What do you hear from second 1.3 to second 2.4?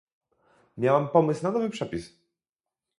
na nowy przepis.